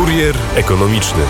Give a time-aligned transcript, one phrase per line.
[0.00, 1.22] Kurier ekonomiczny.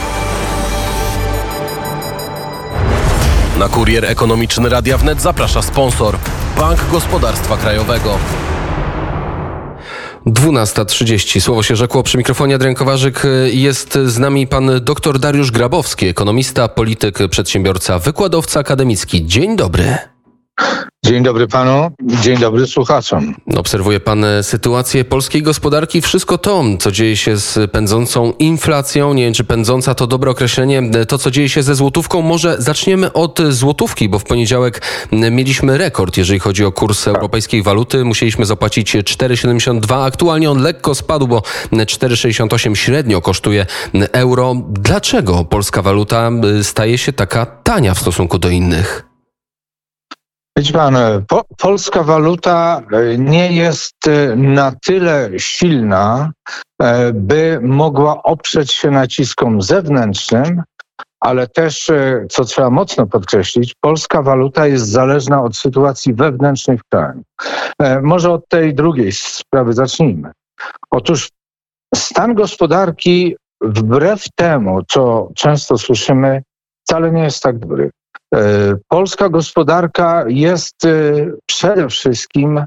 [3.59, 6.17] Na kurier ekonomiczny Radia Wnet zaprasza sponsor
[6.59, 8.19] Bank Gospodarstwa Krajowego.
[10.27, 11.41] 12.30.
[11.41, 13.23] Słowo się rzekło przy mikrofonie Adrian Kowarzyk.
[13.53, 19.27] Jest z nami pan dr Dariusz Grabowski, ekonomista, polityk, przedsiębiorca, wykładowca akademicki.
[19.27, 19.99] Dzień dobry.
[21.05, 21.91] Dzień dobry panu,
[22.23, 23.35] dzień dobry słuchaczom.
[23.57, 29.15] Obserwuje pan sytuację polskiej gospodarki, wszystko to, co dzieje się z pędzącą inflacją.
[29.15, 30.83] Nie wiem, czy pędząca to dobre określenie.
[31.09, 36.17] To, co dzieje się ze złotówką, może zaczniemy od złotówki, bo w poniedziałek mieliśmy rekord,
[36.17, 38.05] jeżeli chodzi o kurs europejskiej waluty.
[38.05, 40.07] Musieliśmy zapłacić 4,72.
[40.07, 41.43] Aktualnie on lekko spadł, bo
[41.73, 43.67] 4,68 średnio kosztuje
[44.13, 44.55] euro.
[44.69, 46.31] Dlaczego polska waluta
[46.63, 49.10] staje się taka tania w stosunku do innych?
[50.61, 50.97] Widzi pan,
[51.29, 56.33] po, polska waluta e, nie jest e, na tyle silna,
[56.83, 60.63] e, by mogła oprzeć się naciskom zewnętrznym,
[61.21, 61.91] ale też,
[62.31, 67.23] co trzeba mocno podkreślić, polska waluta jest zależna od sytuacji wewnętrznej w kraju.
[68.03, 70.33] Może od tej drugiej sprawy zacznijmy.
[70.91, 71.29] Otóż
[71.95, 76.43] stan gospodarki, wbrew temu, co często słyszymy,
[76.85, 77.91] wcale nie jest tak dobry.
[78.35, 80.91] E, polska gospodarka jest e,
[81.47, 82.67] przede wszystkim e,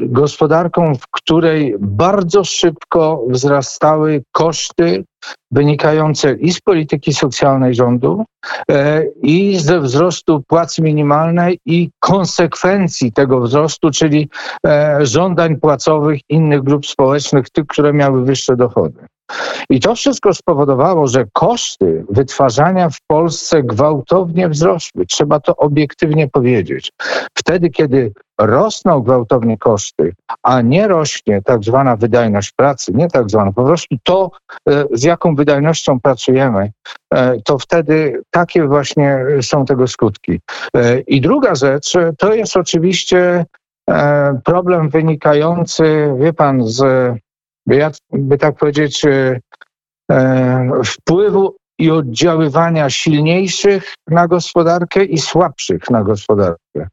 [0.00, 5.04] gospodarką, w której bardzo szybko wzrastały koszty
[5.50, 8.24] wynikające i z polityki socjalnej rządu,
[9.22, 14.28] i ze wzrostu płacy minimalnej i konsekwencji tego wzrostu, czyli
[15.00, 19.06] żądań płacowych innych grup społecznych, tych, które miały wyższe dochody.
[19.70, 25.06] I to wszystko spowodowało, że koszty wytwarzania w Polsce gwałtownie wzrosły.
[25.06, 26.92] Trzeba to obiektywnie powiedzieć.
[27.38, 33.52] Wtedy, kiedy rosną gwałtownie koszty, a nie rośnie tak zwana wydajność pracy, nie tak zwana,
[33.52, 34.30] po prostu to,
[34.68, 36.72] e, z jaką wydajnością pracujemy,
[37.14, 40.40] e, to wtedy takie właśnie są tego skutki.
[40.76, 43.44] E, I druga rzecz to jest oczywiście
[44.44, 46.82] problem wynikający, wie pan, z
[48.12, 49.40] by tak powiedzieć, e,
[50.10, 56.88] e, wpływu i oddziaływania silniejszych na gospodarkę i słabszych na gospodarkę.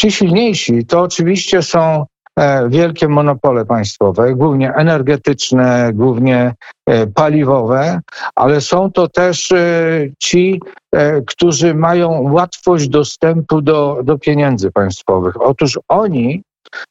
[0.00, 2.06] Ci silniejsi to oczywiście są
[2.38, 6.54] e, wielkie monopole państwowe, głównie energetyczne, głównie
[7.14, 8.00] paliwowe,
[8.34, 9.52] ale są to też
[10.18, 10.60] ci,
[11.26, 15.42] którzy mają łatwość dostępu do, do pieniędzy państwowych.
[15.42, 16.42] Otóż oni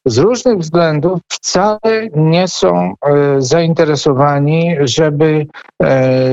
[0.06, 5.46] z różnych względów wcale nie są e, zainteresowani, żeby
[5.82, 6.30] e,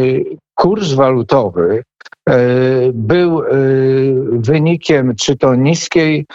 [0.55, 1.83] kurs walutowy
[2.29, 2.37] e,
[2.93, 3.41] był
[4.31, 6.25] wynikiem czy to niskiej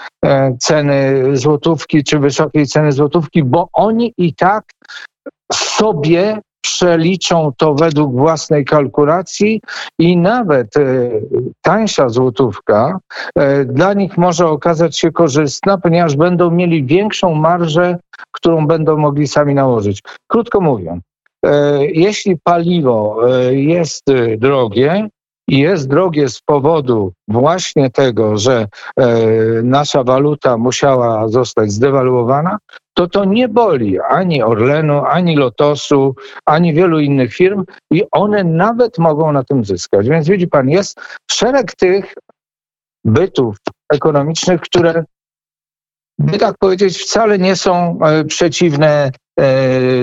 [0.59, 4.65] ceny złotówki, czy wysokiej ceny złotówki, bo oni i tak
[5.53, 9.61] sobie przeliczą to według własnej kalkulacji
[9.99, 11.11] i nawet e,
[11.61, 12.99] tańsza złotówka
[13.37, 17.99] e, dla nich może okazać się korzystna, ponieważ będą mieli większą marżę,
[18.33, 20.03] którą będą mogli sami nałożyć.
[20.27, 21.03] Krótko mówiąc,
[21.47, 23.21] e, jeśli paliwo
[23.51, 24.05] jest
[24.39, 25.09] drogie,
[25.51, 28.67] i jest drogie z powodu właśnie tego, że
[28.97, 29.07] e,
[29.63, 32.59] nasza waluta musiała zostać zdewaluowana,
[32.95, 36.15] to to nie boli ani Orlenu, ani Lotosu,
[36.47, 40.09] ani wielu innych firm i one nawet mogą na tym zyskać.
[40.09, 41.01] Więc widzi pan, jest
[41.31, 42.15] szereg tych
[43.05, 43.57] bytów
[43.93, 45.05] ekonomicznych, które
[46.19, 49.11] by tak powiedzieć, wcale nie są e, przeciwne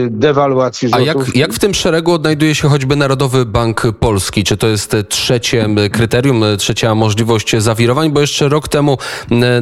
[0.09, 1.09] dewaluacji złotówki.
[1.09, 4.43] A jak, jak w tym szeregu odnajduje się choćby Narodowy Bank Polski?
[4.43, 8.11] Czy to jest trzecie kryterium, trzecia możliwość zawirowań?
[8.11, 8.97] Bo jeszcze rok temu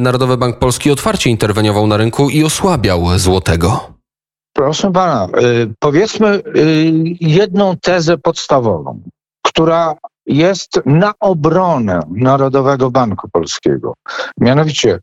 [0.00, 3.96] Narodowy Bank Polski otwarcie interweniował na rynku i osłabiał złotego.
[4.52, 5.28] Proszę pana, e,
[5.78, 6.40] powiedzmy e,
[7.20, 9.00] jedną tezę podstawową,
[9.42, 9.94] która
[10.26, 13.94] jest na obronę Narodowego Banku Polskiego.
[14.40, 14.98] Mianowicie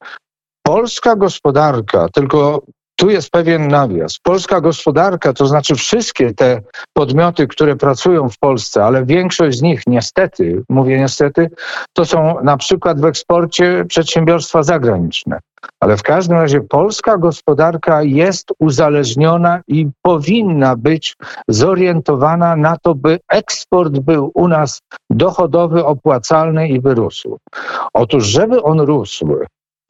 [0.63, 2.61] polska gospodarka, tylko
[2.95, 4.19] tu jest pewien nawias.
[4.23, 6.61] Polska gospodarka, to znaczy wszystkie te
[6.93, 11.49] podmioty, które pracują w Polsce, ale większość z nich niestety, mówię niestety,
[11.93, 15.39] to są na przykład w eksporcie przedsiębiorstwa zagraniczne.
[15.79, 21.15] Ale w każdym razie polska gospodarka jest uzależniona i powinna być
[21.47, 27.37] zorientowana na to, by eksport był u nas dochodowy, opłacalny i wyrósł.
[27.93, 29.37] Otóż, żeby on rósł,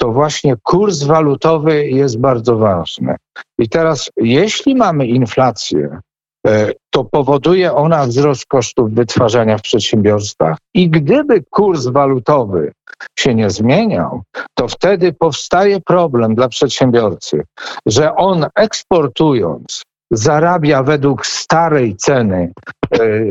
[0.04, 3.16] to właśnie kurs walutowy jest bardzo ważny.
[3.60, 6.00] I teraz, jeśli mamy inflację,
[6.48, 10.58] e, to powoduje ona wzrost kosztów wytwarzania w przedsiębiorstwach.
[10.74, 12.72] I gdyby kurs walutowy
[13.20, 14.22] się nie zmieniał,
[14.54, 17.44] to wtedy powstaje problem dla przedsiębiorcy,
[17.86, 22.52] że on eksportując zarabia według starej ceny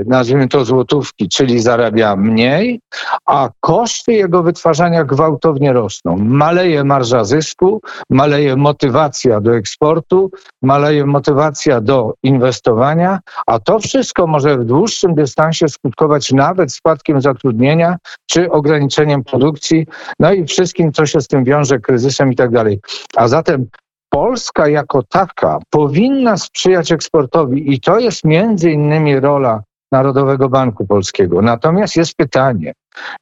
[0.06, 2.80] nazwijmy to złotówki, czyli zarabia mniej,
[3.26, 6.16] a koszty jego wytwarzania gwałtownie rosną.
[6.16, 7.80] Maleje marża zysku,
[8.10, 10.30] maleje motywacja do eksportu,
[10.62, 17.96] maleje motywacja do inwestowania, a to wszystko może w dłuższym dystansie skutkować nawet spadkiem zatrudnienia
[18.30, 19.86] czy ograniczeniem produkcji,
[20.18, 22.80] no i wszystkim, co się z tym wiąże, kryzysem i tak dalej.
[23.16, 23.66] A zatem
[24.12, 29.62] Polska jako taka powinna sprzyjać eksportowi i to jest między innymi rola
[29.92, 31.42] Narodowego Banku Polskiego.
[31.42, 32.72] Natomiast jest pytanie,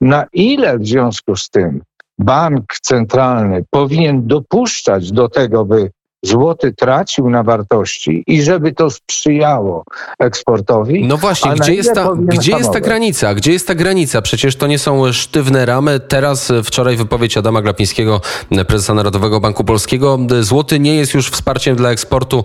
[0.01, 1.83] na ile w związku z tym
[2.19, 5.91] bank centralny powinien dopuszczać do tego, by
[6.23, 9.85] złoty tracił na wartości i żeby to sprzyjało
[10.19, 11.05] eksportowi.
[11.05, 13.35] No właśnie, gdzie, jest ta, gdzie jest ta granica?
[13.35, 14.23] Gdzie jest ta granica?
[14.23, 16.01] Przecież to nie są sztywne ramy.
[16.01, 18.21] Teraz e, wczoraj wypowiedź Adama Glapińskiego,
[18.51, 20.19] e, prezesa Narodowego Banku Polskiego.
[20.39, 22.45] E, złoty nie jest już wsparciem dla eksportu.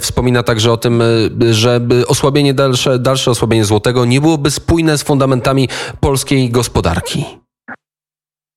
[0.00, 1.02] Wspomina także o tym,
[1.50, 5.68] że osłabienie dalsze, dalsze osłabienie złotego nie byłoby spójne z fundamentami
[6.00, 7.43] polskiej gospodarki.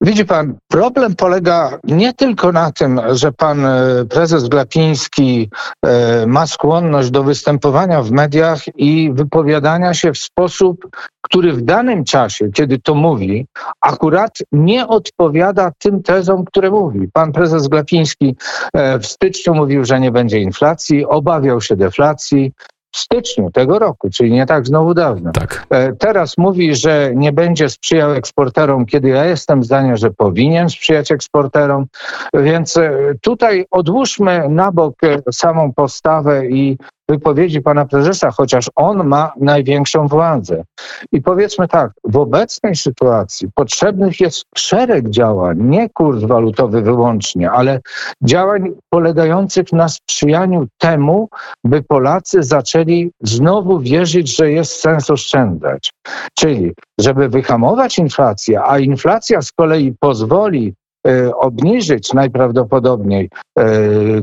[0.02, 5.50] Widzi pan, problem polega nie tylko na tym, że pan e, prezes Glapiński
[5.86, 10.88] e, ma skłonność do występowania w mediach i wypowiadania się w sposób,
[11.22, 13.46] który w danym czasie, kiedy to mówi,
[13.82, 17.10] akurat nie odpowiada tym tezom, które mówi.
[17.14, 18.36] Pan prezes Glapiński
[18.74, 22.52] e, w styczniu mówił, że nie będzie inflacji, obawiał się deflacji,
[22.98, 25.32] w styczniu tego roku, czyli nie tak znowu dawno.
[25.32, 25.68] Tak.
[25.70, 31.12] E, teraz mówi, że nie będzie sprzyjał eksporterom, kiedy ja jestem zdania, że powinien sprzyjać
[31.12, 31.86] eksporterom.
[32.34, 32.92] Więc e,
[33.22, 36.78] tutaj odłóżmy na bok e, samą postawę i
[37.10, 40.64] wypowiedzi pana prezesa, chociaż on ma największą władzę.
[41.12, 47.80] I powiedzmy tak, w obecnej sytuacji potrzebnych jest szereg działań, nie kurs walutowy wyłącznie, ale
[48.24, 51.30] działań polegających na sprzyjaniu temu,
[51.64, 55.92] by Polacy zaczęli znowu wierzyć, że jest sens oszczędzać.
[56.34, 60.74] Czyli, żeby wyhamować inflację, a inflacja z kolei pozwoli
[61.08, 63.30] e, obniżyć najprawdopodobniej
[63.60, 63.64] e,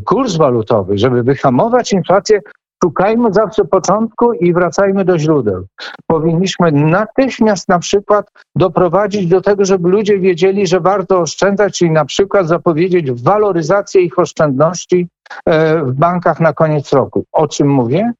[0.04, 2.40] kurs walutowy, żeby wyhamować inflację,
[2.84, 5.66] Szukajmy zawsze początku i wracajmy do źródeł.
[6.06, 12.04] Powinniśmy natychmiast na przykład doprowadzić do tego, żeby ludzie wiedzieli, że warto oszczędzać, czyli na
[12.04, 15.08] przykład zapowiedzieć waloryzację ich oszczędności
[15.46, 17.24] e, w bankach na koniec roku.
[17.32, 18.12] O czym mówię?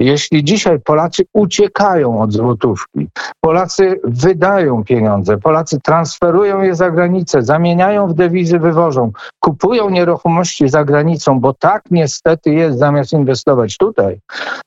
[0.00, 3.08] Jeśli dzisiaj Polacy uciekają od złotówki,
[3.40, 10.84] Polacy wydają pieniądze, Polacy transferują je za granicę, zamieniają w dewizy, wywożą, kupują nieruchomości za
[10.84, 14.20] granicą, bo tak niestety jest, zamiast inwestować tutaj,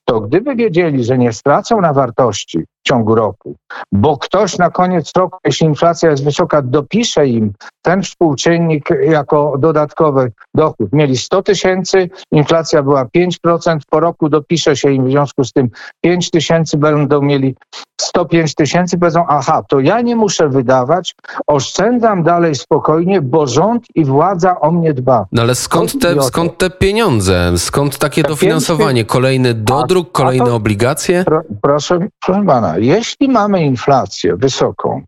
[0.05, 3.55] to gdyby wiedzieli, że nie stracą na wartości, w ciągu roku,
[3.91, 10.31] bo ktoś na koniec roku, jeśli inflacja jest wysoka, dopisze im ten współczynnik jako dodatkowy
[10.55, 10.93] dochód.
[10.93, 15.69] Mieli 100 tysięcy, inflacja była 5%, po roku dopisze się im w związku z tym
[16.01, 17.55] 5 tysięcy, będą mieli
[18.01, 21.15] 105 tysięcy, powiedzą, aha, to ja nie muszę wydawać,
[21.47, 25.25] oszczędzam dalej spokojnie, bo rząd i władza o mnie dba.
[25.31, 27.53] No ale skąd te, skąd te pieniądze?
[27.57, 29.05] Skąd takie dofinansowanie?
[29.05, 31.23] Kolejny dodruk, kolejne obligacje?
[31.23, 35.03] Pro, proszę, proszę pana, jeśli mamy inflację wysoką,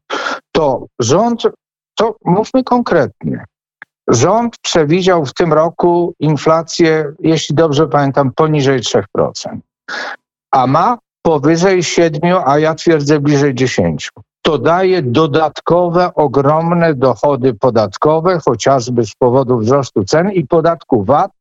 [0.51, 1.43] to rząd,
[1.95, 3.45] to mówmy konkretnie,
[4.07, 9.03] rząd przewidział w tym roku inflację, jeśli dobrze pamiętam, poniżej 3%,
[10.51, 14.11] a ma powyżej 7, a ja twierdzę bliżej 10.
[14.41, 21.31] To daje dodatkowe, ogromne dochody podatkowe, chociażby z powodu wzrostu cen i podatku VAT,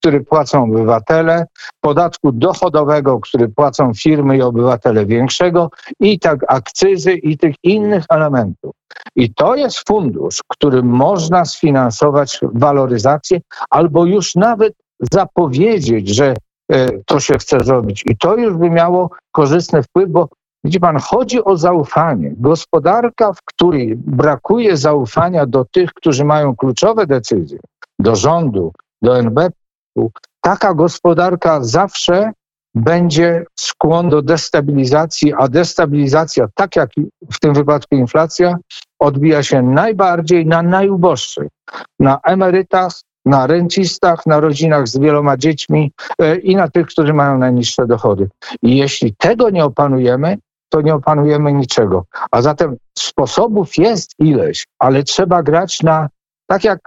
[0.00, 1.46] który płacą obywatele,
[1.80, 5.70] podatku dochodowego, który płacą firmy i obywatele większego,
[6.00, 8.74] i tak akcyzy i tych innych elementów.
[9.16, 14.74] I to jest fundusz, którym można sfinansować waloryzację albo już nawet
[15.12, 16.34] zapowiedzieć, że
[16.72, 18.02] e, to się chce zrobić.
[18.06, 20.28] I to już by miało korzystny wpływ, bo
[20.64, 22.34] widzi pan, chodzi o zaufanie.
[22.36, 27.58] Gospodarka, w której brakuje zaufania do tych, którzy mają kluczowe decyzje,
[27.98, 28.72] do rządu,
[29.02, 29.56] do NBP,
[30.40, 32.32] taka gospodarka zawsze
[32.74, 36.90] będzie skłon do destabilizacji, a destabilizacja, tak jak
[37.32, 38.56] w tym wypadku inflacja,
[38.98, 41.48] odbija się najbardziej na najuboższych,
[42.00, 42.92] na emerytach,
[43.24, 48.28] na rencistach, na rodzinach z wieloma dziećmi e, i na tych, którzy mają najniższe dochody.
[48.62, 50.38] I jeśli tego nie opanujemy,
[50.68, 52.04] to nie opanujemy niczego.
[52.30, 56.08] A zatem sposobów jest ileś, ale trzeba grać na,
[56.46, 56.78] tak jak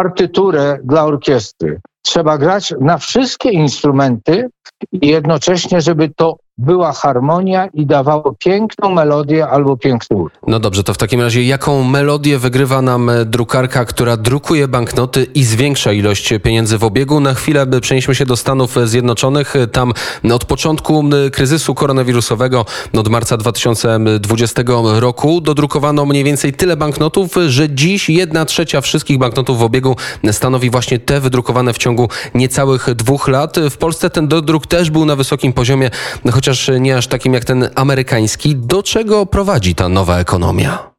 [0.00, 1.80] partyturę dla orkiestry.
[2.02, 4.48] Trzeba grać na wszystkie instrumenty
[4.92, 10.40] i jednocześnie, żeby to była harmonia i dawało piękną melodię albo piękny utwór.
[10.46, 15.44] No dobrze, to w takim razie jaką melodię wygrywa nam drukarka, która drukuje banknoty i
[15.44, 17.20] zwiększa ilość pieniędzy w obiegu?
[17.20, 19.54] Na chwilę przenieśmy się do Stanów Zjednoczonych.
[19.72, 19.92] Tam
[20.32, 22.64] od początku kryzysu koronawirusowego,
[22.98, 24.62] od marca 2020
[24.94, 29.96] roku, dodrukowano mniej więcej tyle banknotów, że dziś jedna trzecia wszystkich banknotów w obiegu
[30.32, 33.56] stanowi właśnie te wydrukowane w ciągu niecałych dwóch lat.
[33.70, 35.90] W Polsce ten dodruk też był na wysokim poziomie,
[36.32, 38.56] chociaż nie aż takim jak ten amerykański.
[38.56, 40.90] Do czego prowadzi ta nowa ekonomia?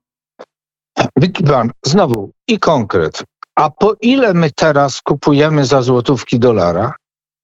[1.48, 3.24] Pan, znowu i konkret.
[3.56, 6.94] A po ile my teraz kupujemy za złotówki dolara?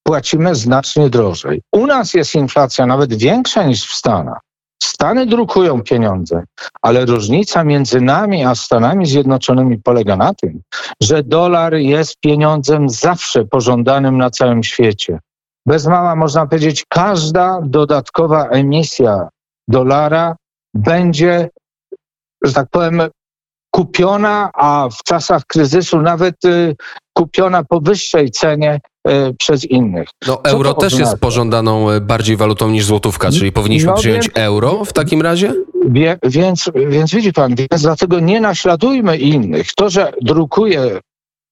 [0.04, 1.62] Płacimy znacznie drożej.
[1.74, 4.40] U nas jest inflacja nawet większa niż w Stanach.
[4.84, 6.44] Stany drukują pieniądze,
[6.82, 10.62] ale różnica między nami a Stanami Zjednoczonymi polega na tym,
[11.02, 15.20] że dolar jest pieniądzem zawsze pożądanym na całym świecie.
[15.68, 19.30] Bez mała można powiedzieć, każda dodatkowa emisja
[19.68, 20.36] dolara
[20.74, 21.50] będzie,
[22.44, 23.02] że tak powiem,
[23.72, 26.76] kupiona, a w czasach kryzysu nawet y,
[27.14, 30.10] kupiona po wyższej cenie y, przez innych.
[30.28, 34.38] No, euro też jest pożądaną y, bardziej walutą niż złotówka, czyli powinniśmy no, przyjąć więc,
[34.38, 35.54] euro w takim razie?
[35.90, 39.74] Wie, więc, więc widzi pan, więc dlatego nie naśladujmy innych.
[39.76, 41.00] To, że drukuje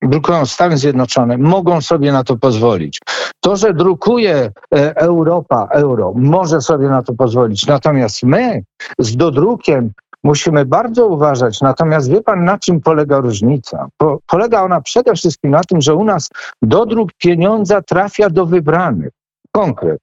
[0.02, 3.00] drukują Stany Zjednoczone, mogą sobie na to pozwolić.
[3.40, 7.68] To, że drukuje e, Europa euro, może sobie na to pozwolić.
[7.68, 8.64] Natomiast my
[9.00, 9.92] z dodrukiem
[10.24, 11.62] musimy bardzo uważać.
[11.62, 13.88] Natomiast wie pan, na czym polega różnica?
[13.98, 16.30] Po, polega ona przede wszystkim na tym, że u nas
[16.62, 19.12] dodruk pieniądza trafia do wybranych.
[19.52, 20.00] Konkret.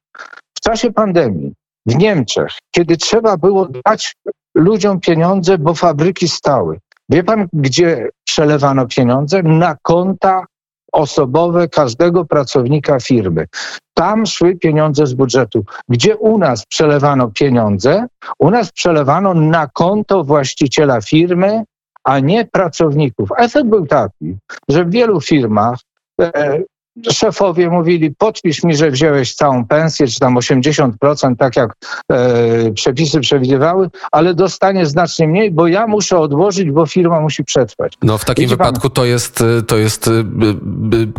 [0.54, 1.52] W czasie pandemii
[1.86, 4.14] w Niemczech, kiedy trzeba było dać
[4.54, 6.78] ludziom pieniądze, bo fabryki stały.
[7.08, 9.42] Wie pan, gdzie przelewano pieniądze?
[9.42, 10.44] Na konta
[10.92, 13.46] osobowe każdego pracownika firmy.
[13.94, 15.64] Tam szły pieniądze z budżetu.
[15.88, 18.06] Gdzie u nas przelewano pieniądze?
[18.38, 21.64] U nas przelewano na konto właściciela firmy,
[22.04, 23.28] a nie pracowników.
[23.38, 24.36] Efekt był taki,
[24.68, 25.78] że w wielu firmach
[26.20, 26.62] e,
[27.10, 31.76] szefowie mówili, podpisz mi, że wziąłeś całą pensję, czy tam 80%, tak jak
[32.12, 37.92] e, przepisy przewidywały, ale dostanie znacznie mniej, bo ja muszę odłożyć, bo firma musi przetrwać.
[38.02, 40.24] No w takim Wiecie wypadku pan, to jest, to jest y, y,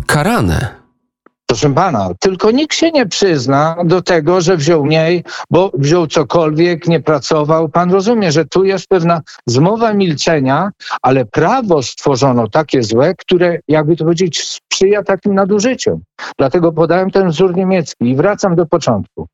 [0.06, 0.84] karane.
[1.46, 6.88] Proszę pana, tylko nikt się nie przyzna do tego, że wziął mniej, bo wziął cokolwiek,
[6.88, 7.68] nie pracował.
[7.68, 10.70] Pan rozumie, że tu jest pewna zmowa milczenia,
[11.02, 16.00] ale prawo stworzono takie złe, które, jakby to powiedzieć, sprzyja takim nadużyciom.
[16.38, 19.26] Dlatego podałem ten wzór niemiecki i wracam do początku.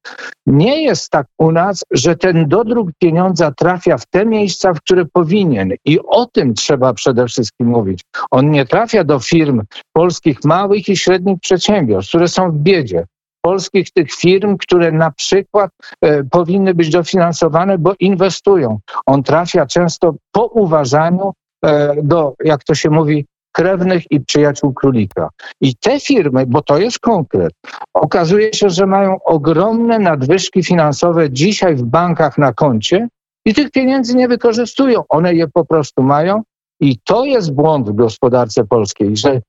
[0.47, 5.05] Nie jest tak u nas, że ten dodruk pieniądza trafia w te miejsca, w które
[5.13, 8.01] powinien i o tym trzeba przede wszystkim mówić.
[8.31, 13.05] On nie trafia do firm polskich małych i średnich przedsiębiorstw, które są w biedzie
[13.43, 15.71] polskich tych firm, które na przykład
[16.03, 18.79] e, powinny być dofinansowane, bo inwestują.
[19.07, 21.33] On trafia często po uważaniu
[21.65, 25.29] e, do, jak to się mówi, krewnych i przyjaciół królika.
[25.61, 27.53] I te firmy, bo to jest konkret,
[27.95, 33.09] okazuje się, że mają ogromne nadwyżki finansowe dzisiaj w bankach na koncie
[33.45, 35.05] i tych pieniędzy nie wykorzystują.
[35.09, 36.43] One je po prostu mają.
[36.81, 39.41] I to jest błąd w gospodarce polskiej, że e,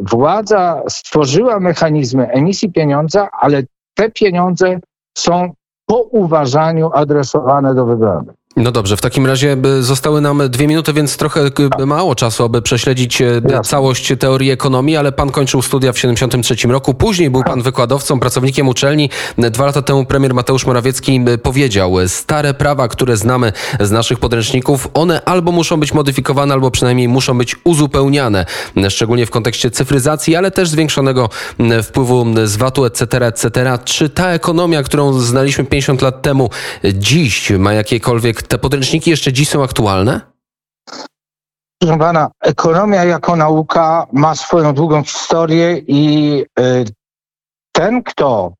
[0.00, 3.62] władza stworzyła mechanizmy emisji pieniądza, ale
[3.94, 4.78] te pieniądze
[5.18, 5.52] są
[5.86, 8.34] po uważaniu adresowane do wybranych.
[8.56, 11.40] No dobrze, w takim razie zostały nam dwie minuty, więc trochę
[11.86, 13.60] mało czasu, aby prześledzić e, Jasne.
[13.60, 16.94] całość teorii ekonomii, ale pan kończył studia w 73 roku.
[16.94, 19.10] Później był pan wykładowcą, pracownikiem uczelni.
[19.38, 25.24] Dwa lata temu premier Mateusz Morawiecki powiedział, stare prawa, które znamy z naszych podręczników, one
[25.24, 28.46] albo muszą być modyfikowane, albo przynajmniej muszą być uzupełniane,
[28.88, 31.28] szczególnie w kontekście cyfryzacji, ale też zwiększonego
[31.82, 33.78] wpływu z VAT-u, etc., etc.
[33.84, 36.50] Czy ta ekonomia, którą znaliśmy 50 lat temu,
[36.84, 40.20] dziś ma jakiekolwiek te podręczniki jeszcze dziś są aktualne?
[41.78, 46.84] Proszę pana, ekonomia jako nauka ma swoją długą historię i y,
[47.74, 48.52] ten, kto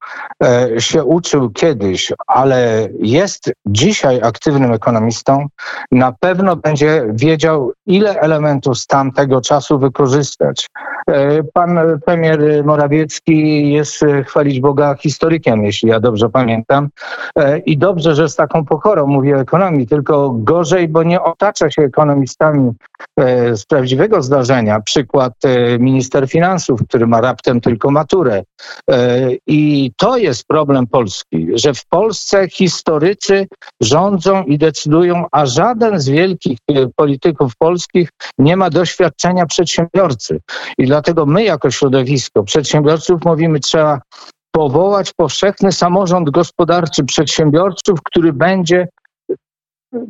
[0.45, 5.47] e, się uczył kiedyś, ale jest dzisiaj aktywnym ekonomistą,
[5.93, 10.67] na pewno będzie wiedział, ile elementów z tamtego czasu wykorzystać.
[11.07, 16.89] E, pan premier Morawiecki jest, e, chwalić Boga, historykiem, jeśli ja dobrze pamiętam.
[17.67, 21.83] I dobrze, że z taką pokorą mówi o ekonomii, tylko gorzej, bo nie otacza się
[21.83, 22.73] ekonomistami
[23.53, 24.81] z prawdziwego zdarzenia.
[24.81, 25.33] Przykład
[25.79, 28.43] minister finansów, który ma raptem tylko maturę
[29.47, 33.47] i to jest problem Polski, że w Polsce historycy
[33.81, 38.09] rządzą i decydują, a żaden z wielkich e, polityków polskich
[38.39, 40.41] nie ma doświadczenia przedsiębiorcy.
[40.79, 44.01] I dlatego my jako środowisko przedsiębiorców mówimy, trzeba
[44.51, 48.89] powołać powszechny samorząd gospodarczy przedsiębiorców, który będzie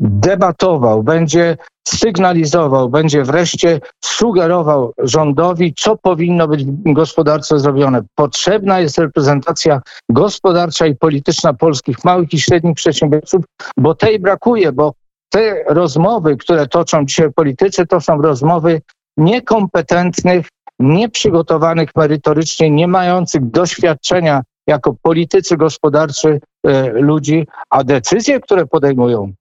[0.00, 1.56] debatował, będzie
[1.88, 8.02] sygnalizował, będzie wreszcie sugerował rządowi, co powinno być w gospodarce zrobione.
[8.14, 13.44] Potrzebna jest reprezentacja gospodarcza i polityczna polskich małych i średnich przedsiębiorców,
[13.76, 14.94] bo tej brakuje, bo
[15.28, 18.82] te rozmowy, które toczą dzisiaj politycy, to są rozmowy
[19.16, 20.46] niekompetentnych,
[20.78, 29.32] nieprzygotowanych merytorycznie, nie mających doświadczenia jako politycy gospodarczy e, ludzi, a decyzje, które podejmują,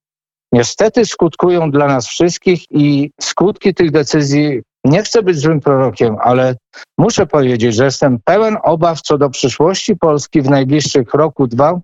[0.53, 6.55] niestety skutkują dla nas wszystkich i skutki tych decyzji, nie chcę być złym prorokiem, ale
[6.97, 11.79] muszę powiedzieć, że jestem pełen obaw co do przyszłości Polski w najbliższych roku, dwa,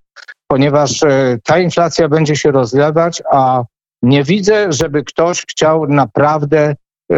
[0.47, 3.63] ponieważ e, ta inflacja będzie się rozlewać, a
[4.01, 6.75] nie widzę, żeby ktoś chciał naprawdę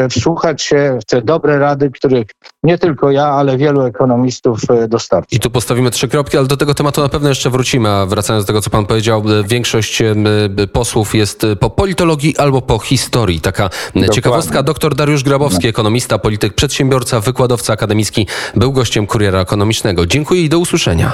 [0.09, 2.27] wsłuchać się w te dobre rady, których
[2.63, 5.35] nie tylko ja, ale wielu ekonomistów e, dostarczy.
[5.35, 7.89] I tu postawimy trzy kropki, ale do tego tematu na pewno jeszcze wrócimy.
[7.89, 10.03] A wracając do tego, co pan powiedział, e, większość
[10.73, 13.41] posłów jest po politologii albo po historii.
[13.41, 14.09] Taka Dokładnie.
[14.09, 14.63] ciekawostka.
[14.63, 20.05] Dr Dariusz Grabowski, ekonomista, polityk, przedsiębiorca, wykładowca akademicki, był gościem Kuriera Ekonomicznego.
[20.05, 21.11] Dziękuję i do usłyszenia.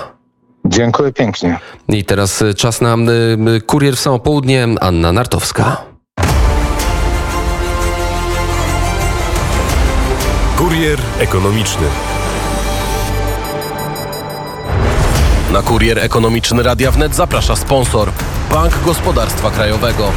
[0.66, 1.60] Dziękuję pięknie.
[1.90, 2.98] I teraz czas na
[3.66, 4.68] kurier w samo południe.
[4.82, 5.97] Anna Nartowska.
[10.58, 11.88] Kurier ekonomiczny.
[15.52, 18.12] Na kurier ekonomiczny Radia Wnet zaprasza sponsor
[18.52, 20.12] Bank Gospodarstwa Krajowego.